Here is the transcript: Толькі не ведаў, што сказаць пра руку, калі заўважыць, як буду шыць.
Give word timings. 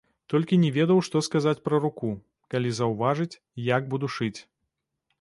Толькі 0.33 0.57
не 0.63 0.71
ведаў, 0.77 1.01
што 1.07 1.21
сказаць 1.27 1.61
пра 1.69 1.81
руку, 1.85 2.11
калі 2.55 2.75
заўважыць, 2.81 3.39
як 3.73 3.81
буду 3.97 4.15
шыць. 4.19 4.37